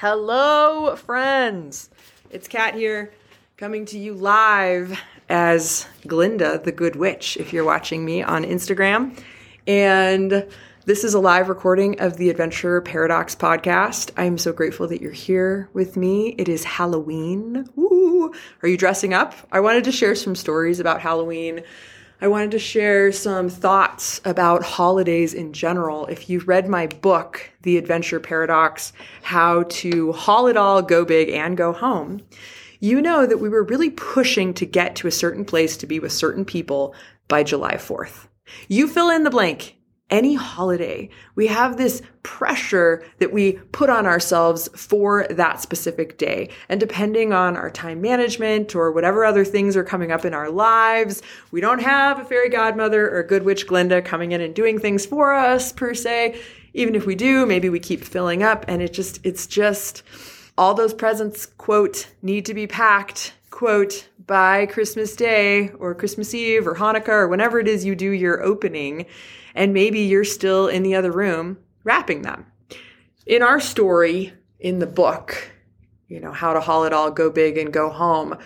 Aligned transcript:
Hello, 0.00 0.94
friends. 0.94 1.90
It's 2.30 2.46
Kat 2.46 2.76
here, 2.76 3.12
coming 3.56 3.84
to 3.86 3.98
you 3.98 4.14
live 4.14 4.96
as 5.28 5.88
Glinda 6.06 6.58
the 6.62 6.70
Good 6.70 6.94
Witch, 6.94 7.36
if 7.36 7.52
you're 7.52 7.64
watching 7.64 8.04
me 8.04 8.22
on 8.22 8.44
Instagram. 8.44 9.20
And 9.66 10.46
this 10.84 11.02
is 11.02 11.14
a 11.14 11.18
live 11.18 11.48
recording 11.48 11.98
of 11.98 12.16
the 12.16 12.30
Adventure 12.30 12.80
Paradox 12.80 13.34
podcast. 13.34 14.12
I'm 14.16 14.38
so 14.38 14.52
grateful 14.52 14.86
that 14.86 15.02
you're 15.02 15.10
here 15.10 15.68
with 15.72 15.96
me. 15.96 16.36
It 16.38 16.48
is 16.48 16.62
Halloween. 16.62 17.68
Woo! 17.74 18.32
Are 18.62 18.68
you 18.68 18.76
dressing 18.76 19.14
up? 19.14 19.34
I 19.50 19.58
wanted 19.58 19.82
to 19.82 19.90
share 19.90 20.14
some 20.14 20.36
stories 20.36 20.78
about 20.78 21.00
Halloween 21.00 21.64
I 22.20 22.26
wanted 22.26 22.50
to 22.50 22.58
share 22.58 23.12
some 23.12 23.48
thoughts 23.48 24.20
about 24.24 24.64
holidays 24.64 25.34
in 25.34 25.52
general. 25.52 26.06
If 26.06 26.28
you've 26.28 26.48
read 26.48 26.68
my 26.68 26.88
book, 26.88 27.48
The 27.62 27.78
Adventure 27.78 28.18
Paradox 28.18 28.92
How 29.22 29.62
to 29.68 30.10
Haul 30.10 30.48
It 30.48 30.56
All, 30.56 30.82
Go 30.82 31.04
Big, 31.04 31.28
and 31.28 31.56
Go 31.56 31.72
Home, 31.72 32.22
you 32.80 33.00
know 33.00 33.24
that 33.24 33.38
we 33.38 33.48
were 33.48 33.62
really 33.62 33.90
pushing 33.90 34.52
to 34.54 34.66
get 34.66 34.96
to 34.96 35.06
a 35.06 35.12
certain 35.12 35.44
place 35.44 35.76
to 35.76 35.86
be 35.86 36.00
with 36.00 36.10
certain 36.10 36.44
people 36.44 36.92
by 37.28 37.44
July 37.44 37.74
4th. 37.74 38.26
You 38.66 38.88
fill 38.88 39.10
in 39.10 39.22
the 39.22 39.30
blank 39.30 39.76
any 40.10 40.34
holiday, 40.34 41.10
we 41.34 41.46
have 41.48 41.76
this 41.76 42.02
pressure 42.22 43.04
that 43.18 43.32
we 43.32 43.52
put 43.72 43.90
on 43.90 44.06
ourselves 44.06 44.68
for 44.74 45.26
that 45.30 45.60
specific 45.60 46.18
day. 46.18 46.50
And 46.68 46.80
depending 46.80 47.32
on 47.32 47.56
our 47.56 47.70
time 47.70 48.00
management 48.00 48.74
or 48.74 48.92
whatever 48.92 49.24
other 49.24 49.44
things 49.44 49.76
are 49.76 49.84
coming 49.84 50.12
up 50.12 50.24
in 50.24 50.34
our 50.34 50.50
lives, 50.50 51.22
we 51.50 51.60
don't 51.60 51.82
have 51.82 52.18
a 52.18 52.24
fairy 52.24 52.48
godmother 52.48 53.10
or 53.10 53.22
good 53.22 53.42
witch 53.44 53.66
Glinda 53.66 54.02
coming 54.02 54.32
in 54.32 54.40
and 54.40 54.54
doing 54.54 54.78
things 54.78 55.06
for 55.06 55.34
us 55.34 55.72
per 55.72 55.94
se. 55.94 56.40
Even 56.74 56.94
if 56.94 57.06
we 57.06 57.14
do, 57.14 57.46
maybe 57.46 57.68
we 57.68 57.80
keep 57.80 58.04
filling 58.04 58.42
up 58.42 58.64
and 58.68 58.82
it 58.82 58.92
just, 58.92 59.20
it's 59.24 59.46
just 59.46 60.02
all 60.56 60.74
those 60.74 60.94
presents, 60.94 61.46
quote, 61.46 62.08
need 62.22 62.44
to 62.46 62.54
be 62.54 62.66
packed, 62.66 63.32
quote, 63.50 64.08
by 64.28 64.66
Christmas 64.66 65.16
Day 65.16 65.70
or 65.70 65.94
Christmas 65.94 66.32
Eve 66.34 66.68
or 66.68 66.76
Hanukkah 66.76 67.08
or 67.08 67.28
whenever 67.28 67.58
it 67.58 67.66
is 67.66 67.84
you 67.84 67.96
do 67.96 68.10
your 68.10 68.42
opening 68.42 69.06
and 69.56 69.74
maybe 69.74 70.00
you're 70.00 70.22
still 70.22 70.68
in 70.68 70.84
the 70.84 70.94
other 70.94 71.10
room 71.10 71.58
wrapping 71.82 72.22
them. 72.22 72.46
In 73.26 73.42
our 73.42 73.58
story 73.58 74.34
in 74.60 74.78
the 74.78 74.86
book, 74.86 75.50
you 76.08 76.20
know, 76.20 76.30
how 76.30 76.52
to 76.52 76.60
haul 76.60 76.84
it 76.84 76.92
all, 76.92 77.10
go 77.10 77.30
big 77.30 77.58
and 77.58 77.72
go 77.72 77.90
home, 77.90 78.36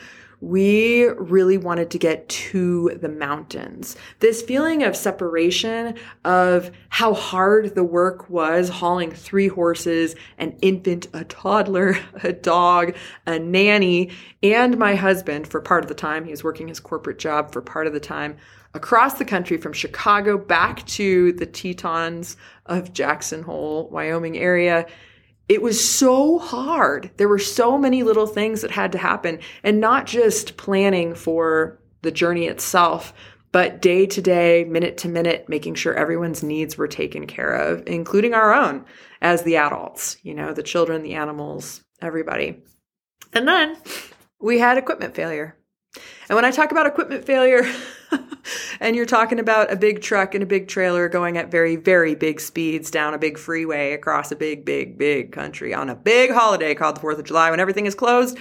we 0.42 1.04
really 1.04 1.56
wanted 1.56 1.88
to 1.88 1.98
get 1.98 2.28
to 2.28 2.90
the 3.00 3.08
mountains. 3.08 3.94
This 4.18 4.42
feeling 4.42 4.82
of 4.82 4.96
separation, 4.96 5.94
of 6.24 6.72
how 6.88 7.14
hard 7.14 7.76
the 7.76 7.84
work 7.84 8.28
was 8.28 8.68
hauling 8.68 9.12
three 9.12 9.46
horses, 9.46 10.16
an 10.38 10.56
infant, 10.60 11.06
a 11.14 11.22
toddler, 11.24 11.96
a 12.24 12.32
dog, 12.32 12.96
a 13.24 13.38
nanny, 13.38 14.10
and 14.42 14.76
my 14.76 14.96
husband 14.96 15.46
for 15.46 15.60
part 15.60 15.84
of 15.84 15.88
the 15.88 15.94
time. 15.94 16.24
He 16.24 16.32
was 16.32 16.42
working 16.42 16.66
his 16.66 16.80
corporate 16.80 17.20
job 17.20 17.52
for 17.52 17.62
part 17.62 17.86
of 17.86 17.92
the 17.92 18.00
time 18.00 18.36
across 18.74 19.14
the 19.14 19.24
country 19.24 19.58
from 19.58 19.72
Chicago 19.72 20.36
back 20.36 20.84
to 20.86 21.32
the 21.34 21.46
Tetons 21.46 22.36
of 22.66 22.92
Jackson 22.92 23.44
Hole, 23.44 23.88
Wyoming 23.90 24.36
area. 24.38 24.86
It 25.48 25.62
was 25.62 25.86
so 25.86 26.38
hard. 26.38 27.10
There 27.16 27.28
were 27.28 27.38
so 27.38 27.76
many 27.76 28.02
little 28.02 28.26
things 28.26 28.62
that 28.62 28.70
had 28.70 28.92
to 28.92 28.98
happen, 28.98 29.40
and 29.62 29.80
not 29.80 30.06
just 30.06 30.56
planning 30.56 31.14
for 31.14 31.80
the 32.02 32.10
journey 32.10 32.46
itself, 32.46 33.12
but 33.52 33.82
day 33.82 34.06
to 34.06 34.22
day, 34.22 34.64
minute 34.64 34.96
to 34.98 35.08
minute, 35.08 35.48
making 35.48 35.74
sure 35.74 35.94
everyone's 35.94 36.42
needs 36.42 36.78
were 36.78 36.88
taken 36.88 37.26
care 37.26 37.52
of, 37.52 37.82
including 37.86 38.32
our 38.34 38.54
own 38.54 38.84
as 39.20 39.42
the 39.42 39.56
adults, 39.56 40.16
you 40.22 40.34
know, 40.34 40.54
the 40.54 40.62
children, 40.62 41.02
the 41.02 41.14
animals, 41.14 41.82
everybody. 42.00 42.62
And 43.34 43.46
then 43.46 43.76
we 44.40 44.58
had 44.58 44.78
equipment 44.78 45.14
failure. 45.14 45.56
And 46.28 46.36
when 46.36 46.44
I 46.44 46.50
talk 46.50 46.70
about 46.70 46.86
equipment 46.86 47.24
failure, 47.24 47.64
and 48.80 48.96
you're 48.96 49.06
talking 49.06 49.38
about 49.38 49.72
a 49.72 49.76
big 49.76 50.00
truck 50.00 50.34
and 50.34 50.42
a 50.42 50.46
big 50.46 50.68
trailer 50.68 51.08
going 51.08 51.36
at 51.36 51.50
very, 51.50 51.76
very 51.76 52.14
big 52.14 52.40
speeds 52.40 52.90
down 52.90 53.14
a 53.14 53.18
big 53.18 53.38
freeway 53.38 53.92
across 53.92 54.32
a 54.32 54.36
big, 54.36 54.64
big, 54.64 54.98
big 54.98 55.32
country 55.32 55.74
on 55.74 55.88
a 55.88 55.94
big 55.94 56.30
holiday 56.30 56.74
called 56.74 56.96
the 56.96 57.00
4th 57.00 57.18
of 57.18 57.24
July 57.24 57.50
when 57.50 57.60
everything 57.60 57.86
is 57.86 57.94
closed, 57.94 58.38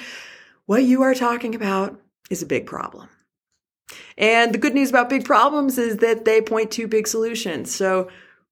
what 0.65 0.83
you 0.83 1.01
are 1.01 1.13
talking 1.13 1.55
about 1.55 1.99
is 2.29 2.41
a 2.41 2.45
big 2.45 2.65
problem. 2.65 3.09
And 4.17 4.53
the 4.53 4.57
good 4.57 4.73
news 4.73 4.89
about 4.89 5.09
big 5.09 5.25
problems 5.25 5.77
is 5.77 5.97
that 5.97 6.25
they 6.25 6.41
point 6.41 6.71
to 6.71 6.87
big 6.87 7.07
solutions. 7.07 7.73
So 7.73 8.09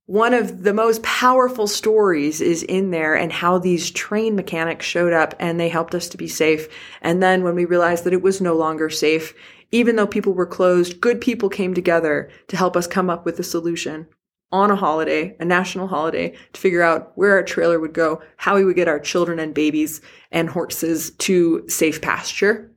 one 0.09 0.33
of 0.33 0.63
the 0.63 0.73
most 0.73 1.03
powerful 1.03 1.67
stories 1.67 2.41
is 2.41 2.63
in 2.63 2.89
there 2.89 3.13
and 3.13 3.31
how 3.31 3.59
these 3.59 3.91
train 3.91 4.35
mechanics 4.35 4.83
showed 4.83 5.13
up 5.13 5.35
and 5.37 5.59
they 5.59 5.69
helped 5.69 5.93
us 5.93 6.09
to 6.09 6.17
be 6.17 6.27
safe. 6.27 6.67
And 7.03 7.21
then 7.21 7.43
when 7.43 7.53
we 7.53 7.65
realized 7.65 8.05
that 8.05 8.13
it 8.13 8.23
was 8.23 8.41
no 8.41 8.55
longer 8.55 8.89
safe, 8.89 9.35
even 9.71 9.95
though 9.95 10.07
people 10.07 10.33
were 10.33 10.47
closed, 10.47 10.99
good 10.99 11.21
people 11.21 11.47
came 11.47 11.75
together 11.75 12.31
to 12.47 12.57
help 12.57 12.75
us 12.75 12.87
come 12.87 13.07
up 13.07 13.23
with 13.23 13.37
a 13.39 13.43
solution 13.43 14.07
on 14.51 14.71
a 14.71 14.75
holiday, 14.75 15.35
a 15.39 15.45
national 15.45 15.85
holiday, 15.85 16.35
to 16.53 16.59
figure 16.59 16.81
out 16.81 17.11
where 17.13 17.33
our 17.33 17.43
trailer 17.43 17.79
would 17.79 17.93
go, 17.93 18.19
how 18.37 18.55
we 18.55 18.65
would 18.65 18.75
get 18.75 18.87
our 18.87 18.99
children 18.99 19.37
and 19.37 19.53
babies 19.53 20.01
and 20.31 20.49
horses 20.49 21.11
to 21.19 21.69
safe 21.69 22.01
pasture 22.01 22.71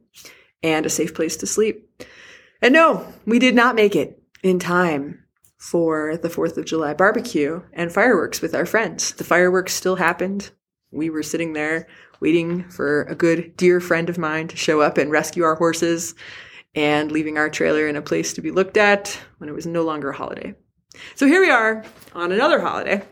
and 0.62 0.84
a 0.84 0.90
safe 0.90 1.14
place 1.14 1.38
to 1.38 1.46
sleep. 1.46 1.88
And 2.60 2.74
no, 2.74 3.10
we 3.24 3.38
did 3.38 3.54
not 3.54 3.74
make 3.74 3.96
it 3.96 4.22
in 4.42 4.58
time 4.58 5.21
for 5.62 6.16
the 6.16 6.28
4th 6.28 6.56
of 6.56 6.64
July 6.64 6.92
barbecue 6.92 7.62
and 7.72 7.92
fireworks 7.92 8.42
with 8.42 8.52
our 8.52 8.66
friends. 8.66 9.12
The 9.12 9.22
fireworks 9.22 9.72
still 9.72 9.94
happened. 9.94 10.50
We 10.90 11.08
were 11.08 11.22
sitting 11.22 11.52
there 11.52 11.86
waiting 12.18 12.68
for 12.68 13.04
a 13.04 13.14
good 13.14 13.56
dear 13.56 13.78
friend 13.78 14.10
of 14.10 14.18
mine 14.18 14.48
to 14.48 14.56
show 14.56 14.80
up 14.80 14.98
and 14.98 15.12
rescue 15.12 15.44
our 15.44 15.54
horses 15.54 16.16
and 16.74 17.12
leaving 17.12 17.38
our 17.38 17.48
trailer 17.48 17.86
in 17.86 17.94
a 17.94 18.02
place 18.02 18.32
to 18.32 18.42
be 18.42 18.50
looked 18.50 18.76
at 18.76 19.16
when 19.38 19.48
it 19.48 19.54
was 19.54 19.64
no 19.64 19.84
longer 19.84 20.10
a 20.10 20.16
holiday. 20.16 20.52
So 21.14 21.28
here 21.28 21.40
we 21.40 21.50
are 21.50 21.84
on 22.12 22.32
another 22.32 22.60
holiday, 22.60 23.04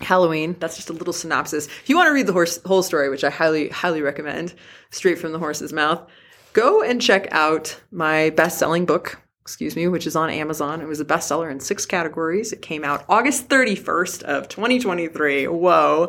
Halloween. 0.00 0.54
That's 0.60 0.76
just 0.76 0.90
a 0.90 0.92
little 0.92 1.14
synopsis. 1.14 1.64
If 1.64 1.88
you 1.88 1.96
want 1.96 2.08
to 2.08 2.12
read 2.12 2.26
the 2.26 2.34
horse, 2.34 2.60
whole 2.66 2.82
story, 2.82 3.08
which 3.08 3.24
I 3.24 3.30
highly, 3.30 3.70
highly 3.70 4.02
recommend, 4.02 4.52
straight 4.90 5.18
from 5.18 5.32
the 5.32 5.38
horse's 5.38 5.72
mouth, 5.72 6.06
go 6.52 6.82
and 6.82 7.00
check 7.00 7.26
out 7.30 7.80
my 7.90 8.28
best 8.30 8.58
selling 8.58 8.84
book, 8.84 9.18
excuse 9.46 9.76
me, 9.76 9.86
which 9.86 10.08
is 10.08 10.16
on 10.16 10.28
Amazon. 10.28 10.80
It 10.80 10.88
was 10.88 10.98
a 10.98 11.04
bestseller 11.04 11.48
in 11.52 11.60
six 11.60 11.86
categories. 11.86 12.52
It 12.52 12.62
came 12.62 12.82
out 12.82 13.04
August 13.08 13.48
31st 13.48 14.24
of 14.24 14.48
2023. 14.48 15.46
Whoa. 15.46 16.08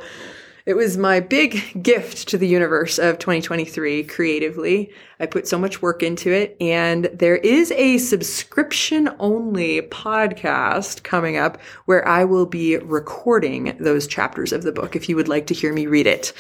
It 0.66 0.76
was 0.76 0.98
my 0.98 1.20
big 1.20 1.84
gift 1.84 2.30
to 2.30 2.40
the 2.40 2.48
universe 2.48 2.98
of 2.98 3.20
2023 3.20 4.06
creatively. 4.06 4.92
I 5.20 5.28
put 5.28 5.48
so 5.48 5.60
much 5.60 5.84
work 5.84 6.02
into 6.02 6.32
it 6.32 6.58
and 6.60 7.12
there 7.14 7.38
is 7.38 7.72
a 7.74 8.00
subscription 8.00 9.08
only 9.20 9.84
podcast 9.84 11.04
coming 11.04 11.38
up 11.38 11.62
where 11.86 12.06
I 12.08 12.24
will 12.24 12.48
be 12.48 12.78
recording 12.78 13.78
those 13.80 14.08
chapters 14.08 14.52
of 14.52 14.64
the 14.64 14.72
book 14.72 14.96
if 14.96 15.08
you 15.08 15.16
would 15.16 15.28
like 15.28 15.46
to 15.48 15.54
hear 15.54 15.72
me 15.72 15.86
read 15.86 16.08
it 16.08 16.34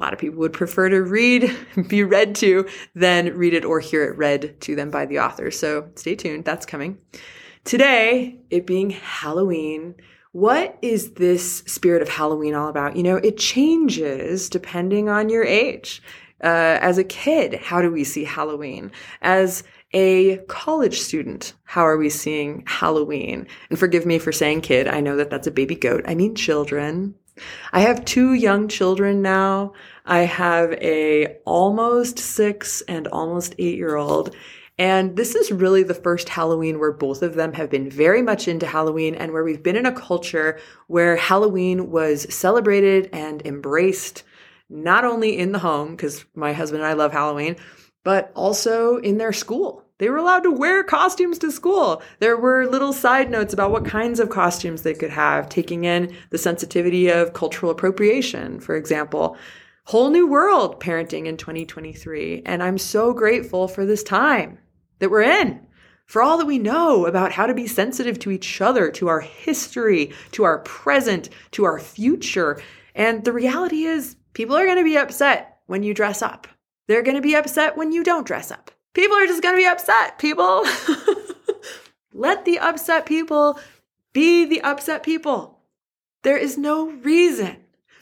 a 0.00 0.02
lot 0.02 0.12
of 0.14 0.18
people 0.18 0.38
would 0.38 0.54
prefer 0.54 0.88
to 0.88 1.02
read, 1.02 1.54
be 1.88 2.02
read 2.02 2.34
to, 2.36 2.66
than 2.94 3.36
read 3.36 3.52
it 3.52 3.64
or 3.64 3.80
hear 3.80 4.04
it 4.04 4.16
read 4.16 4.58
to 4.62 4.74
them 4.74 4.90
by 4.90 5.04
the 5.04 5.18
author. 5.18 5.50
So 5.50 5.90
stay 5.94 6.14
tuned. 6.14 6.44
That's 6.44 6.64
coming. 6.64 6.96
Today, 7.64 8.40
it 8.48 8.66
being 8.66 8.90
Halloween, 8.90 9.94
what 10.32 10.78
is 10.80 11.12
this 11.12 11.58
spirit 11.66 12.00
of 12.00 12.08
Halloween 12.08 12.54
all 12.54 12.68
about? 12.68 12.96
You 12.96 13.02
know, 13.02 13.16
it 13.16 13.36
changes 13.36 14.48
depending 14.48 15.10
on 15.10 15.28
your 15.28 15.44
age. 15.44 16.02
Uh, 16.42 16.78
as 16.80 16.96
a 16.96 17.04
kid, 17.04 17.54
how 17.56 17.82
do 17.82 17.90
we 17.90 18.02
see 18.02 18.24
Halloween? 18.24 18.90
As 19.20 19.62
a 19.92 20.38
college 20.46 21.00
student, 21.00 21.52
how 21.64 21.82
are 21.82 21.98
we 21.98 22.08
seeing 22.08 22.62
Halloween? 22.66 23.46
And 23.68 23.78
forgive 23.78 24.06
me 24.06 24.18
for 24.18 24.32
saying 24.32 24.62
kid. 24.62 24.88
I 24.88 25.00
know 25.00 25.16
that 25.16 25.28
that's 25.28 25.48
a 25.48 25.50
baby 25.50 25.74
goat. 25.74 26.04
I 26.06 26.14
mean 26.14 26.34
children. 26.34 27.14
I 27.72 27.80
have 27.80 28.04
two 28.04 28.34
young 28.34 28.68
children 28.68 29.22
now. 29.22 29.74
I 30.04 30.20
have 30.20 30.72
a 30.72 31.38
almost 31.44 32.18
six 32.18 32.80
and 32.82 33.06
almost 33.08 33.54
eight 33.58 33.76
year 33.76 33.96
old. 33.96 34.34
And 34.78 35.14
this 35.14 35.34
is 35.34 35.52
really 35.52 35.82
the 35.82 35.92
first 35.92 36.30
Halloween 36.30 36.78
where 36.78 36.92
both 36.92 37.22
of 37.22 37.34
them 37.34 37.52
have 37.52 37.68
been 37.68 37.90
very 37.90 38.22
much 38.22 38.48
into 38.48 38.66
Halloween 38.66 39.14
and 39.14 39.30
where 39.30 39.44
we've 39.44 39.62
been 39.62 39.76
in 39.76 39.84
a 39.84 39.92
culture 39.92 40.58
where 40.86 41.16
Halloween 41.16 41.90
was 41.90 42.32
celebrated 42.34 43.10
and 43.12 43.44
embraced, 43.44 44.22
not 44.70 45.04
only 45.04 45.36
in 45.36 45.52
the 45.52 45.58
home, 45.58 45.90
because 45.96 46.24
my 46.34 46.54
husband 46.54 46.82
and 46.82 46.90
I 46.90 46.94
love 46.94 47.12
Halloween, 47.12 47.56
but 48.04 48.32
also 48.34 48.96
in 48.96 49.18
their 49.18 49.34
school. 49.34 49.84
They 50.00 50.10
were 50.10 50.16
allowed 50.16 50.40
to 50.40 50.50
wear 50.50 50.82
costumes 50.82 51.38
to 51.38 51.52
school. 51.52 52.02
There 52.18 52.36
were 52.36 52.66
little 52.66 52.92
side 52.92 53.30
notes 53.30 53.54
about 53.54 53.70
what 53.70 53.84
kinds 53.84 54.18
of 54.18 54.28
costumes 54.28 54.82
they 54.82 54.94
could 54.94 55.10
have, 55.10 55.48
taking 55.48 55.84
in 55.84 56.12
the 56.30 56.38
sensitivity 56.38 57.08
of 57.08 57.32
cultural 57.32 57.70
appropriation, 57.70 58.58
for 58.58 58.74
example. 58.74 59.36
Whole 59.84 60.10
new 60.10 60.26
world 60.26 60.80
parenting 60.80 61.26
in 61.26 61.36
2023. 61.36 62.42
And 62.44 62.64
I'm 62.64 62.78
so 62.78 63.12
grateful 63.12 63.68
for 63.68 63.86
this 63.86 64.02
time 64.02 64.58
that 64.98 65.12
we're 65.12 65.22
in, 65.22 65.64
for 66.06 66.20
all 66.20 66.38
that 66.38 66.46
we 66.46 66.58
know 66.58 67.06
about 67.06 67.30
how 67.30 67.46
to 67.46 67.54
be 67.54 67.68
sensitive 67.68 68.18
to 68.18 68.32
each 68.32 68.60
other, 68.60 68.90
to 68.90 69.06
our 69.06 69.20
history, 69.20 70.12
to 70.32 70.42
our 70.42 70.58
present, 70.58 71.28
to 71.52 71.62
our 71.62 71.78
future. 71.78 72.60
And 72.96 73.24
the 73.24 73.32
reality 73.32 73.84
is, 73.84 74.16
People 74.32 74.56
are 74.56 74.64
going 74.64 74.78
to 74.78 74.84
be 74.84 74.96
upset 74.96 75.58
when 75.66 75.82
you 75.82 75.92
dress 75.92 76.22
up. 76.22 76.46
They're 76.86 77.02
going 77.02 77.16
to 77.16 77.22
be 77.22 77.34
upset 77.34 77.76
when 77.76 77.92
you 77.92 78.04
don't 78.04 78.26
dress 78.26 78.50
up. 78.50 78.70
People 78.94 79.16
are 79.16 79.26
just 79.26 79.42
going 79.42 79.54
to 79.54 79.60
be 79.60 79.66
upset, 79.66 80.18
people. 80.18 80.64
Let 82.12 82.44
the 82.44 82.58
upset 82.58 83.06
people 83.06 83.58
be 84.12 84.44
the 84.44 84.60
upset 84.62 85.02
people. 85.02 85.60
There 86.22 86.36
is 86.36 86.58
no 86.58 86.90
reason 86.90 87.56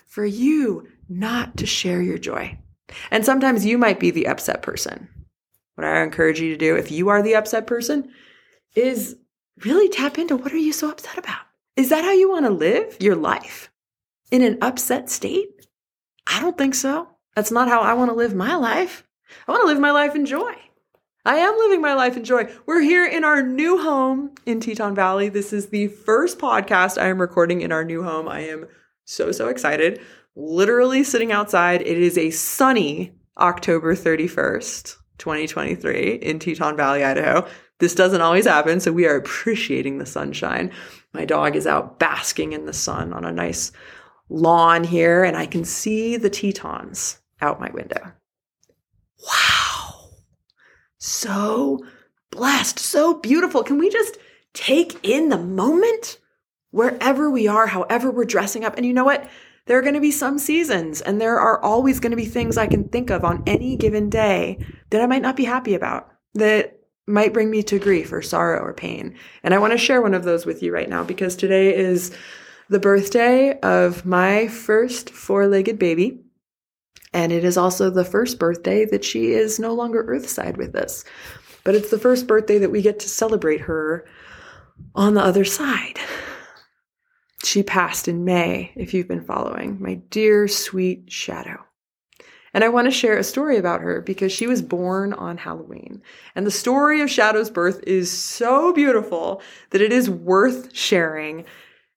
for 0.06 0.24
you 0.24 0.88
not 1.08 1.56
to 1.58 1.66
share 1.66 2.02
your 2.02 2.18
joy. 2.18 2.58
And 3.10 3.24
sometimes 3.24 3.66
you 3.66 3.78
might 3.78 4.00
be 4.00 4.10
the 4.10 4.26
upset 4.26 4.62
person. 4.62 5.08
What 5.74 5.86
I 5.86 6.02
encourage 6.02 6.40
you 6.40 6.50
to 6.50 6.56
do, 6.56 6.76
if 6.76 6.90
you 6.90 7.08
are 7.10 7.22
the 7.22 7.36
upset 7.36 7.66
person, 7.66 8.10
is 8.74 9.16
really 9.64 9.88
tap 9.88 10.18
into 10.18 10.36
what 10.36 10.52
are 10.52 10.58
you 10.58 10.72
so 10.72 10.90
upset 10.90 11.18
about? 11.18 11.40
Is 11.76 11.90
that 11.90 12.02
how 12.02 12.12
you 12.12 12.30
want 12.30 12.46
to 12.46 12.50
live 12.50 12.96
your 13.00 13.14
life? 13.14 13.70
In 14.30 14.42
an 14.42 14.58
upset 14.60 15.08
state? 15.08 15.66
I 16.26 16.40
don't 16.40 16.58
think 16.58 16.74
so. 16.74 17.08
That's 17.34 17.52
not 17.52 17.68
how 17.68 17.80
I 17.80 17.94
want 17.94 18.10
to 18.10 18.16
live 18.16 18.34
my 18.34 18.56
life. 18.56 19.06
I 19.46 19.52
want 19.52 19.62
to 19.62 19.66
live 19.66 19.78
my 19.78 19.92
life 19.92 20.14
in 20.14 20.26
joy. 20.26 20.54
I 21.28 21.36
am 21.36 21.58
living 21.58 21.82
my 21.82 21.92
life 21.92 22.16
in 22.16 22.24
joy. 22.24 22.50
We're 22.64 22.80
here 22.80 23.04
in 23.04 23.22
our 23.22 23.42
new 23.42 23.76
home 23.76 24.30
in 24.46 24.60
Teton 24.60 24.94
Valley. 24.94 25.28
This 25.28 25.52
is 25.52 25.66
the 25.66 25.88
first 25.88 26.38
podcast 26.38 26.96
I 26.96 27.08
am 27.08 27.20
recording 27.20 27.60
in 27.60 27.70
our 27.70 27.84
new 27.84 28.02
home. 28.02 28.26
I 28.26 28.40
am 28.48 28.66
so, 29.04 29.30
so 29.30 29.48
excited. 29.48 30.00
Literally 30.36 31.04
sitting 31.04 31.30
outside. 31.30 31.82
It 31.82 31.98
is 31.98 32.16
a 32.16 32.30
sunny 32.30 33.12
October 33.36 33.94
31st, 33.94 34.96
2023 35.18 36.14
in 36.14 36.38
Teton 36.38 36.78
Valley, 36.78 37.04
Idaho. 37.04 37.46
This 37.78 37.94
doesn't 37.94 38.22
always 38.22 38.46
happen, 38.46 38.80
so 38.80 38.90
we 38.90 39.04
are 39.04 39.16
appreciating 39.16 39.98
the 39.98 40.06
sunshine. 40.06 40.72
My 41.12 41.26
dog 41.26 41.56
is 41.56 41.66
out 41.66 41.98
basking 41.98 42.54
in 42.54 42.64
the 42.64 42.72
sun 42.72 43.12
on 43.12 43.26
a 43.26 43.32
nice 43.32 43.70
lawn 44.30 44.82
here, 44.82 45.24
and 45.24 45.36
I 45.36 45.44
can 45.44 45.66
see 45.66 46.16
the 46.16 46.30
Tetons 46.30 47.18
out 47.42 47.60
my 47.60 47.70
window. 47.70 48.12
Wow. 49.26 49.57
So 50.98 51.84
blessed, 52.30 52.78
so 52.78 53.14
beautiful. 53.14 53.62
Can 53.62 53.78
we 53.78 53.88
just 53.88 54.18
take 54.52 54.98
in 55.02 55.28
the 55.28 55.38
moment 55.38 56.18
wherever 56.70 57.30
we 57.30 57.48
are, 57.48 57.66
however 57.66 58.10
we're 58.10 58.24
dressing 58.24 58.64
up? 58.64 58.76
And 58.76 58.84
you 58.84 58.92
know 58.92 59.04
what? 59.04 59.28
There 59.66 59.78
are 59.78 59.82
going 59.82 59.94
to 59.94 60.00
be 60.00 60.10
some 60.10 60.38
seasons, 60.38 61.02
and 61.02 61.20
there 61.20 61.38
are 61.38 61.62
always 61.62 62.00
going 62.00 62.12
to 62.12 62.16
be 62.16 62.24
things 62.24 62.56
I 62.56 62.66
can 62.66 62.88
think 62.88 63.10
of 63.10 63.22
on 63.22 63.42
any 63.46 63.76
given 63.76 64.08
day 64.08 64.64
that 64.90 65.02
I 65.02 65.06
might 65.06 65.20
not 65.20 65.36
be 65.36 65.44
happy 65.44 65.74
about, 65.74 66.10
that 66.34 66.78
might 67.06 67.34
bring 67.34 67.50
me 67.50 67.62
to 67.64 67.78
grief 67.78 68.10
or 68.10 68.22
sorrow 68.22 68.60
or 68.60 68.72
pain. 68.72 69.14
And 69.42 69.52
I 69.52 69.58
want 69.58 69.72
to 69.72 69.78
share 69.78 70.00
one 70.00 70.14
of 70.14 70.24
those 70.24 70.46
with 70.46 70.62
you 70.62 70.72
right 70.72 70.88
now 70.88 71.04
because 71.04 71.36
today 71.36 71.74
is 71.74 72.16
the 72.70 72.80
birthday 72.80 73.58
of 73.60 74.06
my 74.06 74.48
first 74.48 75.10
four 75.10 75.46
legged 75.46 75.78
baby. 75.78 76.20
And 77.12 77.32
it 77.32 77.44
is 77.44 77.56
also 77.56 77.90
the 77.90 78.04
first 78.04 78.38
birthday 78.38 78.84
that 78.86 79.04
she 79.04 79.32
is 79.32 79.58
no 79.58 79.72
longer 79.72 80.04
earthside 80.04 80.56
with 80.56 80.74
us. 80.74 81.04
But 81.64 81.74
it's 81.74 81.90
the 81.90 81.98
first 81.98 82.26
birthday 82.26 82.58
that 82.58 82.70
we 82.70 82.82
get 82.82 82.98
to 83.00 83.08
celebrate 83.08 83.62
her 83.62 84.06
on 84.94 85.14
the 85.14 85.22
other 85.22 85.44
side. 85.44 85.98
She 87.44 87.62
passed 87.62 88.08
in 88.08 88.24
May, 88.24 88.72
if 88.74 88.92
you've 88.92 89.08
been 89.08 89.24
following, 89.24 89.80
my 89.80 89.94
dear 89.94 90.48
sweet 90.48 91.10
shadow. 91.10 91.64
And 92.54 92.64
I 92.64 92.68
want 92.68 92.86
to 92.86 92.90
share 92.90 93.16
a 93.16 93.24
story 93.24 93.56
about 93.56 93.82
her 93.82 94.00
because 94.00 94.32
she 94.32 94.46
was 94.46 94.62
born 94.62 95.12
on 95.12 95.36
Halloween. 95.36 96.02
And 96.34 96.46
the 96.46 96.50
story 96.50 97.00
of 97.00 97.10
Shadow's 97.10 97.50
birth 97.50 97.80
is 97.86 98.10
so 98.10 98.72
beautiful 98.72 99.42
that 99.70 99.82
it 99.82 99.92
is 99.92 100.10
worth 100.10 100.74
sharing 100.74 101.44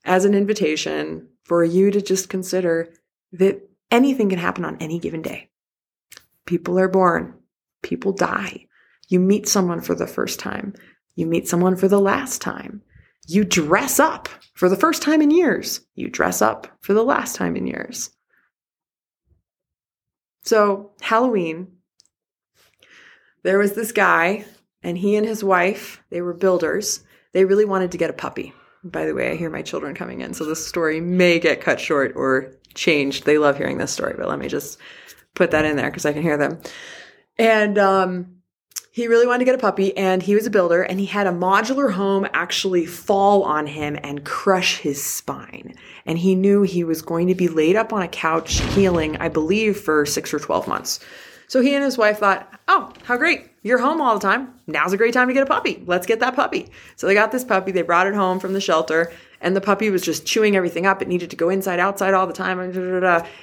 as 0.05 0.25
an 0.25 0.33
invitation 0.33 1.27
for 1.43 1.63
you 1.63 1.89
to 1.91 2.01
just 2.01 2.29
consider 2.29 2.93
that 3.31 3.70
anything 3.91 4.29
can 4.29 4.39
happen 4.39 4.65
on 4.65 4.77
any 4.79 4.97
given 4.97 5.21
day. 5.21 5.49
People 6.45 6.79
are 6.79 6.87
born, 6.87 7.35
people 7.83 8.13
die. 8.13 8.67
You 9.07 9.19
meet 9.19 9.47
someone 9.47 9.81
for 9.81 9.93
the 9.93 10.07
first 10.07 10.39
time, 10.39 10.73
you 11.15 11.25
meet 11.27 11.47
someone 11.47 11.75
for 11.75 11.87
the 11.87 11.99
last 11.99 12.41
time. 12.41 12.81
You 13.27 13.43
dress 13.43 13.99
up 13.99 14.29
for 14.55 14.67
the 14.69 14.75
first 14.75 15.01
time 15.01 15.21
in 15.21 15.29
years, 15.29 15.81
you 15.95 16.09
dress 16.09 16.41
up 16.41 16.67
for 16.79 16.93
the 16.93 17.03
last 17.03 17.35
time 17.35 17.55
in 17.55 17.67
years. 17.67 18.09
So, 20.43 20.91
Halloween, 21.01 21.67
there 23.43 23.59
was 23.59 23.73
this 23.73 23.91
guy, 23.91 24.45
and 24.81 24.97
he 24.97 25.15
and 25.15 25.25
his 25.25 25.43
wife, 25.43 26.01
they 26.09 26.21
were 26.21 26.33
builders. 26.33 27.03
They 27.33 27.45
really 27.45 27.65
wanted 27.65 27.91
to 27.91 27.97
get 27.97 28.09
a 28.09 28.13
puppy. 28.13 28.53
By 28.83 29.05
the 29.05 29.13
way, 29.13 29.31
I 29.31 29.35
hear 29.35 29.49
my 29.49 29.61
children 29.61 29.93
coming 29.93 30.21
in, 30.21 30.33
so 30.33 30.43
this 30.43 30.65
story 30.65 30.99
may 30.99 31.39
get 31.39 31.61
cut 31.61 31.79
short 31.79 32.13
or 32.15 32.53
changed. 32.73 33.25
They 33.25 33.37
love 33.37 33.57
hearing 33.57 33.77
this 33.77 33.91
story, 33.91 34.15
but 34.17 34.27
let 34.27 34.39
me 34.39 34.47
just 34.47 34.79
put 35.35 35.51
that 35.51 35.65
in 35.65 35.75
there 35.75 35.89
because 35.89 36.05
I 36.05 36.13
can 36.13 36.23
hear 36.23 36.37
them. 36.37 36.59
And 37.37 37.77
um, 37.77 38.41
he 38.91 39.07
really 39.07 39.25
wanted 39.25 39.39
to 39.39 39.45
get 39.45 39.55
a 39.55 39.59
puppy, 39.59 39.95
and 39.95 40.21
he 40.21 40.35
was 40.35 40.45
a 40.45 40.51
builder, 40.51 40.81
and 40.81 40.99
he 40.99 41.05
had 41.05 41.25
a 41.25 41.31
modular 41.31 41.93
home 41.93 42.27
actually 42.33 42.85
fall 42.85 43.43
on 43.43 43.67
him 43.67 43.97
and 44.03 44.25
crush 44.25 44.79
his 44.79 45.01
spine. 45.01 45.75
And 46.05 46.17
he 46.17 46.35
knew 46.35 46.63
he 46.63 46.83
was 46.83 47.01
going 47.01 47.27
to 47.27 47.35
be 47.35 47.47
laid 47.47 47.75
up 47.75 47.93
on 47.93 48.01
a 48.01 48.07
couch 48.07 48.59
healing, 48.73 49.15
I 49.17 49.29
believe, 49.29 49.79
for 49.79 50.05
six 50.05 50.33
or 50.33 50.39
12 50.39 50.67
months. 50.67 50.99
So 51.51 51.59
he 51.59 51.75
and 51.75 51.83
his 51.83 51.97
wife 51.97 52.19
thought, 52.19 52.49
oh, 52.69 52.93
how 53.03 53.17
great. 53.17 53.49
You're 53.61 53.77
home 53.77 53.99
all 53.99 54.13
the 54.13 54.25
time. 54.25 54.53
Now's 54.67 54.93
a 54.93 54.97
great 54.97 55.13
time 55.13 55.27
to 55.27 55.33
get 55.33 55.43
a 55.43 55.45
puppy. 55.45 55.83
Let's 55.85 56.07
get 56.07 56.21
that 56.21 56.33
puppy. 56.33 56.69
So 56.95 57.07
they 57.07 57.13
got 57.13 57.33
this 57.33 57.43
puppy. 57.43 57.73
They 57.73 57.81
brought 57.81 58.07
it 58.07 58.13
home 58.13 58.39
from 58.39 58.53
the 58.53 58.61
shelter, 58.61 59.11
and 59.41 59.53
the 59.53 59.59
puppy 59.59 59.89
was 59.89 60.01
just 60.01 60.25
chewing 60.25 60.55
everything 60.55 60.85
up. 60.85 61.01
It 61.01 61.09
needed 61.09 61.29
to 61.29 61.35
go 61.35 61.49
inside, 61.49 61.77
outside 61.77 62.13
all 62.13 62.25
the 62.25 62.31
time. 62.31 62.57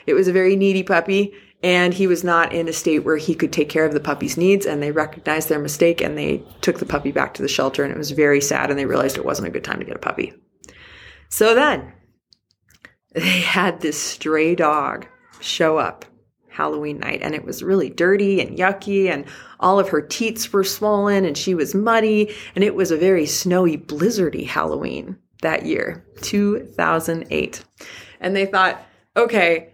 It 0.06 0.14
was 0.14 0.26
a 0.26 0.32
very 0.32 0.56
needy 0.56 0.82
puppy, 0.82 1.34
and 1.62 1.92
he 1.92 2.06
was 2.06 2.24
not 2.24 2.54
in 2.54 2.66
a 2.66 2.72
state 2.72 3.00
where 3.00 3.18
he 3.18 3.34
could 3.34 3.52
take 3.52 3.68
care 3.68 3.84
of 3.84 3.92
the 3.92 4.00
puppy's 4.00 4.38
needs. 4.38 4.64
And 4.64 4.82
they 4.82 4.90
recognized 4.90 5.50
their 5.50 5.58
mistake 5.58 6.00
and 6.00 6.16
they 6.16 6.42
took 6.62 6.78
the 6.78 6.86
puppy 6.86 7.12
back 7.12 7.34
to 7.34 7.42
the 7.42 7.46
shelter, 7.46 7.84
and 7.84 7.92
it 7.92 7.98
was 7.98 8.12
very 8.12 8.40
sad. 8.40 8.70
And 8.70 8.78
they 8.78 8.86
realized 8.86 9.18
it 9.18 9.26
wasn't 9.26 9.48
a 9.48 9.52
good 9.52 9.64
time 9.64 9.80
to 9.80 9.84
get 9.84 9.96
a 9.96 9.98
puppy. 9.98 10.32
So 11.28 11.54
then 11.54 11.92
they 13.14 13.42
had 13.42 13.82
this 13.82 14.00
stray 14.00 14.54
dog 14.54 15.06
show 15.42 15.76
up 15.76 16.06
Halloween 16.58 16.98
night 16.98 17.20
and 17.22 17.36
it 17.36 17.44
was 17.44 17.62
really 17.62 17.88
dirty 17.88 18.40
and 18.40 18.58
yucky 18.58 19.08
and 19.08 19.24
all 19.60 19.78
of 19.78 19.88
her 19.90 20.02
teats 20.02 20.52
were 20.52 20.64
swollen 20.64 21.24
and 21.24 21.38
she 21.38 21.54
was 21.54 21.72
muddy 21.72 22.34
and 22.56 22.64
it 22.64 22.74
was 22.74 22.90
a 22.90 22.96
very 22.96 23.26
snowy 23.26 23.78
blizzardy 23.78 24.44
Halloween 24.44 25.16
that 25.40 25.64
year, 25.64 26.04
2008. 26.22 27.64
And 28.20 28.34
they 28.34 28.44
thought, 28.44 28.84
okay, 29.16 29.70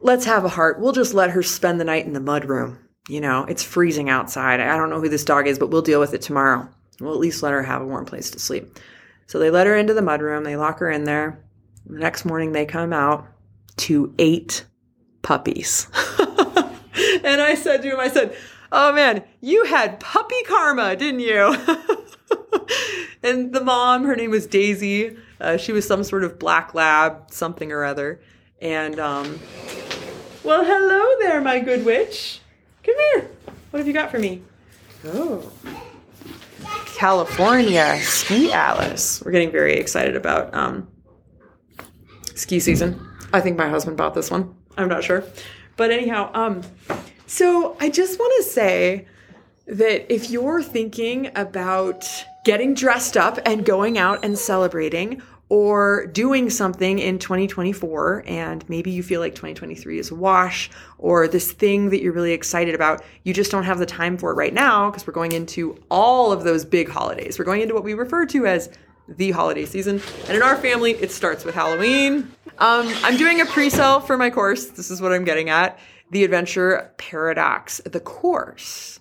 let's 0.00 0.24
have 0.24 0.46
a 0.46 0.48
heart. 0.48 0.80
We'll 0.80 0.92
just 0.92 1.12
let 1.12 1.30
her 1.30 1.42
spend 1.42 1.78
the 1.78 1.84
night 1.84 2.06
in 2.06 2.14
the 2.14 2.20
mud 2.20 2.46
room. 2.46 2.78
You 3.10 3.20
know, 3.20 3.44
it's 3.44 3.62
freezing 3.62 4.08
outside. 4.08 4.60
I 4.60 4.78
don't 4.78 4.88
know 4.88 5.00
who 5.00 5.10
this 5.10 5.24
dog 5.24 5.46
is, 5.46 5.58
but 5.58 5.70
we'll 5.70 5.82
deal 5.82 6.00
with 6.00 6.14
it 6.14 6.22
tomorrow. 6.22 6.66
We'll 6.98 7.12
at 7.12 7.20
least 7.20 7.42
let 7.42 7.52
her 7.52 7.62
have 7.62 7.82
a 7.82 7.86
warm 7.86 8.06
place 8.06 8.30
to 8.30 8.38
sleep. 8.38 8.78
So 9.26 9.38
they 9.38 9.50
let 9.50 9.66
her 9.66 9.76
into 9.76 9.92
the 9.92 10.00
mud 10.00 10.22
room. 10.22 10.44
They 10.44 10.56
lock 10.56 10.78
her 10.78 10.90
in 10.90 11.04
there. 11.04 11.44
The 11.84 11.98
next 11.98 12.24
morning 12.24 12.52
they 12.52 12.64
come 12.64 12.94
out 12.94 13.26
to 13.78 14.14
eight 14.18 14.64
puppies. 15.22 15.88
and 17.24 17.40
I 17.40 17.54
said 17.54 17.82
to 17.82 17.90
him, 17.90 18.00
I 18.00 18.08
said, 18.08 18.36
Oh 18.70 18.92
man, 18.92 19.22
you 19.40 19.64
had 19.64 20.00
puppy 20.00 20.42
karma, 20.44 20.96
didn't 20.96 21.20
you? 21.20 21.54
and 23.22 23.52
the 23.52 23.62
mom, 23.62 24.04
her 24.04 24.16
name 24.16 24.30
was 24.30 24.46
Daisy. 24.46 25.16
Uh, 25.40 25.56
she 25.56 25.72
was 25.72 25.86
some 25.86 26.02
sort 26.04 26.24
of 26.24 26.38
black 26.38 26.74
lab, 26.74 27.30
something 27.30 27.70
or 27.70 27.84
other. 27.84 28.20
And, 28.60 28.98
um, 28.98 29.38
well, 30.42 30.64
hello 30.64 31.18
there, 31.20 31.40
my 31.40 31.60
good 31.60 31.84
witch. 31.84 32.40
Come 32.82 32.94
here. 32.96 33.30
What 33.70 33.78
have 33.78 33.86
you 33.86 33.92
got 33.92 34.10
for 34.10 34.18
me? 34.18 34.42
Oh. 35.04 35.52
California 36.96 37.98
Ski 38.00 38.52
Alice. 38.52 39.22
We're 39.24 39.32
getting 39.32 39.50
very 39.50 39.74
excited 39.74 40.16
about 40.16 40.54
um, 40.54 40.88
ski 42.34 42.60
season. 42.60 43.06
I 43.32 43.40
think 43.40 43.56
my 43.58 43.68
husband 43.68 43.96
bought 43.96 44.14
this 44.14 44.30
one. 44.30 44.54
I'm 44.76 44.88
not 44.88 45.04
sure. 45.04 45.24
But 45.76 45.90
anyhow, 45.90 46.30
um, 46.34 46.62
so 47.26 47.76
I 47.80 47.88
just 47.88 48.18
want 48.18 48.32
to 48.44 48.50
say 48.50 49.06
that 49.66 50.12
if 50.12 50.30
you're 50.30 50.62
thinking 50.62 51.30
about 51.36 52.04
getting 52.44 52.74
dressed 52.74 53.16
up 53.16 53.38
and 53.46 53.64
going 53.64 53.98
out 53.98 54.24
and 54.24 54.38
celebrating 54.38 55.22
or 55.48 56.06
doing 56.06 56.48
something 56.48 56.98
in 56.98 57.18
2024 57.18 58.24
and 58.26 58.66
maybe 58.68 58.90
you 58.90 59.02
feel 59.02 59.20
like 59.20 59.34
2023 59.34 59.98
is 59.98 60.10
a 60.10 60.14
wash 60.14 60.70
or 60.98 61.28
this 61.28 61.52
thing 61.52 61.90
that 61.90 62.00
you're 62.00 62.12
really 62.12 62.32
excited 62.32 62.74
about, 62.74 63.04
you 63.24 63.34
just 63.34 63.50
don't 63.50 63.64
have 63.64 63.78
the 63.78 63.86
time 63.86 64.16
for 64.16 64.30
it 64.30 64.34
right 64.34 64.54
now 64.54 64.90
because 64.90 65.06
we're 65.06 65.12
going 65.12 65.32
into 65.32 65.78
all 65.90 66.32
of 66.32 66.42
those 66.42 66.64
big 66.64 66.88
holidays. 66.88 67.38
We're 67.38 67.44
going 67.44 67.60
into 67.60 67.74
what 67.74 67.84
we 67.84 67.94
refer 67.94 68.24
to 68.26 68.46
as 68.46 68.70
the 69.16 69.30
holiday 69.30 69.64
season. 69.66 70.00
And 70.26 70.36
in 70.36 70.42
our 70.42 70.56
family, 70.56 70.92
it 70.92 71.10
starts 71.10 71.44
with 71.44 71.54
Halloween. 71.54 72.32
Um, 72.58 72.92
I'm 73.02 73.16
doing 73.16 73.40
a 73.40 73.46
pre 73.46 73.70
sale 73.70 74.00
for 74.00 74.16
my 74.16 74.30
course. 74.30 74.66
This 74.66 74.90
is 74.90 75.00
what 75.00 75.12
I'm 75.12 75.24
getting 75.24 75.48
at 75.48 75.78
the 76.10 76.24
Adventure 76.24 76.92
Paradox, 76.98 77.80
the 77.84 78.00
course. 78.00 79.00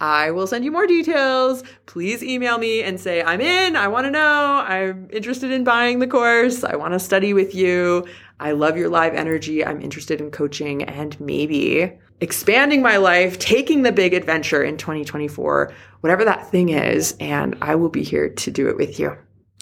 I 0.00 0.30
will 0.30 0.46
send 0.46 0.64
you 0.64 0.70
more 0.70 0.86
details. 0.86 1.64
Please 1.86 2.22
email 2.22 2.56
me 2.56 2.84
and 2.84 3.00
say, 3.00 3.20
I'm 3.22 3.40
in. 3.40 3.74
I 3.74 3.88
want 3.88 4.04
to 4.04 4.12
know. 4.12 4.64
I'm 4.64 5.08
interested 5.12 5.50
in 5.50 5.64
buying 5.64 5.98
the 5.98 6.06
course. 6.06 6.62
I 6.62 6.76
want 6.76 6.94
to 6.94 7.00
study 7.00 7.34
with 7.34 7.56
you. 7.56 8.06
I 8.38 8.52
love 8.52 8.76
your 8.76 8.88
live 8.88 9.14
energy. 9.14 9.64
I'm 9.64 9.82
interested 9.82 10.20
in 10.20 10.30
coaching 10.30 10.84
and 10.84 11.20
maybe 11.20 11.92
expanding 12.20 12.82
my 12.82 12.96
life, 12.98 13.40
taking 13.40 13.82
the 13.82 13.90
big 13.90 14.14
adventure 14.14 14.62
in 14.62 14.76
2024, 14.76 15.72
whatever 16.00 16.24
that 16.24 16.48
thing 16.48 16.68
is. 16.68 17.16
And 17.18 17.58
I 17.60 17.74
will 17.74 17.88
be 17.88 18.04
here 18.04 18.28
to 18.28 18.50
do 18.52 18.68
it 18.68 18.76
with 18.76 19.00
you 19.00 19.16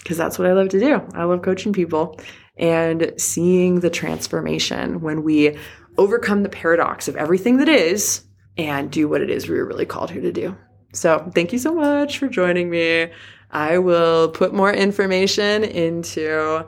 because 0.07 0.15
that's 0.15 0.39
what 0.39 0.47
I 0.47 0.53
love 0.53 0.69
to 0.69 0.79
do. 0.79 1.01
I 1.15 1.25
love 1.25 1.41
coaching 1.41 1.73
people 1.73 2.17
and 2.55 3.11
seeing 3.17 3.81
the 3.81 3.89
transformation 3.89 5.01
when 5.01 5.21
we 5.21 5.57
overcome 5.97 6.43
the 6.43 6.49
paradox 6.49 7.09
of 7.09 7.17
everything 7.17 7.57
that 7.57 7.67
is 7.67 8.23
and 8.57 8.89
do 8.89 9.09
what 9.09 9.19
it 9.19 9.29
is 9.29 9.49
we 9.49 9.57
were 9.57 9.65
really 9.65 9.85
called 9.85 10.09
here 10.09 10.21
to 10.21 10.31
do. 10.31 10.55
So, 10.93 11.29
thank 11.35 11.51
you 11.51 11.59
so 11.59 11.75
much 11.75 12.19
for 12.19 12.29
joining 12.29 12.69
me. 12.69 13.11
I 13.51 13.79
will 13.79 14.29
put 14.29 14.53
more 14.53 14.71
information 14.71 15.65
into 15.65 16.65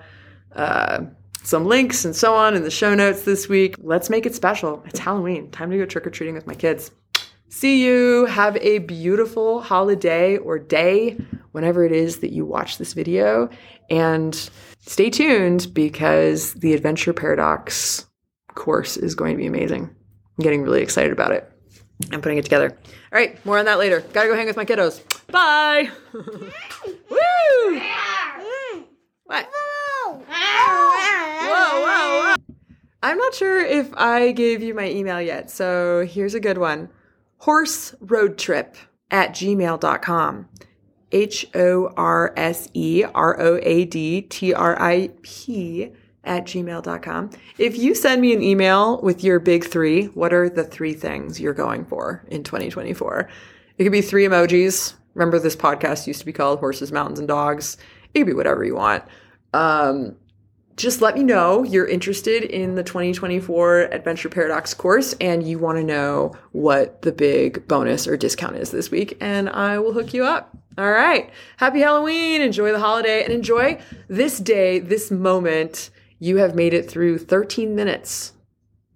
uh, 0.53 1.03
some 1.41 1.65
links 1.65 2.03
and 2.03 2.13
so 2.13 2.35
on 2.35 2.57
in 2.57 2.63
the 2.63 2.69
show 2.69 2.93
notes 2.93 3.21
this 3.21 3.47
week. 3.47 3.75
Let's 3.79 4.09
make 4.09 4.25
it 4.25 4.35
special. 4.35 4.83
It's 4.85 4.99
Halloween. 4.99 5.49
Time 5.51 5.71
to 5.71 5.77
go 5.77 5.85
trick 5.85 6.05
or 6.05 6.09
treating 6.09 6.35
with 6.35 6.45
my 6.45 6.55
kids. 6.55 6.91
See 7.49 7.83
you. 7.83 8.25
Have 8.25 8.57
a 8.57 8.77
beautiful 8.79 9.61
holiday 9.61 10.37
or 10.37 10.59
day 10.59 11.17
whenever 11.51 11.83
it 11.83 11.91
is 11.91 12.19
that 12.19 12.31
you 12.31 12.45
watch 12.45 12.77
this 12.77 12.93
video. 12.93 13.49
And 13.89 14.35
stay 14.81 15.09
tuned 15.09 15.73
because 15.73 16.53
the 16.53 16.73
Adventure 16.73 17.11
Paradox 17.11 18.05
course 18.53 18.97
is 18.97 19.15
going 19.15 19.33
to 19.33 19.37
be 19.37 19.47
amazing. 19.47 19.83
I'm 19.83 20.43
getting 20.43 20.61
really 20.61 20.83
excited 20.83 21.11
about 21.11 21.31
it. 21.31 21.51
I'm 22.11 22.21
putting 22.21 22.37
it 22.37 22.43
together. 22.43 22.77
All 23.11 23.19
right, 23.19 23.43
more 23.45 23.57
on 23.57 23.65
that 23.65 23.79
later. 23.79 24.01
Gotta 24.13 24.29
go 24.29 24.35
hang 24.35 24.45
with 24.45 24.55
my 24.55 24.65
kiddos. 24.65 25.01
Bye. 25.27 25.89
Woo! 26.13 27.81
What? 29.25 29.49
Whoa, 29.51 30.23
whoa, 30.27 31.81
whoa. 31.81 32.35
I'm 33.01 33.17
not 33.17 33.33
sure 33.33 33.59
if 33.59 33.91
I 33.95 34.31
gave 34.33 34.61
you 34.61 34.73
my 34.73 34.89
email 34.89 35.21
yet, 35.21 35.49
so 35.49 36.05
here's 36.05 36.35
a 36.35 36.39
good 36.39 36.57
one. 36.57 36.89
Horse 37.39 37.95
road 37.99 38.37
trip 38.37 38.75
at 39.11 39.31
gmail.com. 39.31 40.47
H 41.11 41.47
O 41.55 41.91
R 41.97 42.33
S 42.37 42.69
E 42.73 43.03
R 43.15 43.39
O 43.41 43.59
A 43.61 43.85
D 43.85 44.21
T 44.21 44.53
R 44.53 44.79
I 44.81 45.09
P 45.21 45.91
at 46.23 46.45
gmail.com. 46.45 47.31
If 47.57 47.77
you 47.77 47.95
send 47.95 48.21
me 48.21 48.33
an 48.33 48.43
email 48.43 49.01
with 49.01 49.23
your 49.23 49.39
big 49.39 49.65
three, 49.65 50.05
what 50.07 50.33
are 50.33 50.49
the 50.49 50.63
three 50.63 50.93
things 50.93 51.39
you're 51.39 51.53
going 51.53 51.85
for 51.85 52.23
in 52.27 52.43
2024? 52.43 53.29
It 53.77 53.83
could 53.83 53.91
be 53.91 54.01
three 54.01 54.25
emojis. 54.25 54.93
Remember, 55.15 55.39
this 55.39 55.55
podcast 55.55 56.05
used 56.05 56.19
to 56.19 56.25
be 56.25 56.33
called 56.33 56.59
Horses, 56.59 56.91
Mountains, 56.91 57.19
and 57.19 57.27
Dogs. 57.27 57.77
It 58.13 58.19
could 58.19 58.27
be 58.27 58.33
whatever 58.33 58.63
you 58.63 58.75
want. 58.75 59.03
Um, 59.53 60.15
just 60.79 61.01
let 61.01 61.15
me 61.15 61.23
know 61.23 61.63
you're 61.63 61.85
interested 61.85 62.41
in 62.41 62.75
the 62.75 62.83
2024 62.83 63.81
Adventure 63.91 64.29
Paradox 64.29 64.73
course 64.73 65.13
and 65.19 65.45
you 65.45 65.59
want 65.59 65.77
to 65.77 65.83
know 65.83 66.31
what 66.53 67.01
the 67.01 67.11
big 67.11 67.67
bonus 67.67 68.07
or 68.07 68.15
discount 68.15 68.55
is 68.55 68.71
this 68.71 68.89
week, 68.89 69.17
and 69.19 69.49
I 69.49 69.77
will 69.79 69.91
hook 69.91 70.13
you 70.13 70.23
up. 70.23 70.57
All 70.77 70.89
right. 70.89 71.29
Happy 71.57 71.81
Halloween. 71.81 72.41
Enjoy 72.41 72.71
the 72.71 72.79
holiday 72.79 73.25
and 73.25 73.33
enjoy 73.33 73.77
this 74.07 74.39
day, 74.39 74.79
this 74.79 75.11
moment 75.11 75.89
you 76.17 76.37
have 76.37 76.55
made 76.55 76.73
it 76.73 76.89
through 76.89 77.17
13 77.17 77.75
minutes 77.75 78.31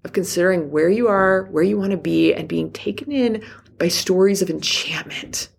of 0.05 0.13
considering 0.13 0.71
where 0.71 0.89
you 0.89 1.09
are, 1.09 1.43
where 1.51 1.63
you 1.63 1.77
want 1.77 1.91
to 1.91 1.97
be, 1.97 2.33
and 2.33 2.47
being 2.47 2.71
taken 2.71 3.11
in 3.11 3.43
by 3.77 3.89
stories 3.89 4.41
of 4.41 4.49
enchantment 4.49 5.49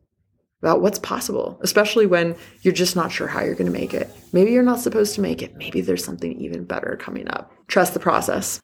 about 0.65 0.81
what's 0.81 0.99
possible, 0.99 1.59
especially 1.61 2.07
when 2.07 2.35
you're 2.63 2.73
just 2.73 2.97
not 2.97 3.13
sure 3.13 3.27
how 3.29 3.43
you're 3.45 3.55
going 3.55 3.71
to 3.71 3.79
make 3.79 3.93
it. 3.93 4.09
Maybe 4.33 4.51
you're 4.51 4.63
not 4.63 4.81
supposed 4.81 5.15
to 5.15 5.21
make 5.21 5.43
it. 5.43 5.55
Maybe 5.57 5.83
there's 5.83 6.03
something 6.03 6.41
even 6.41 6.65
better 6.65 6.97
coming 6.99 7.29
up. 7.29 7.53
Trust 7.69 7.93
the 7.93 8.01
process. 8.01 8.63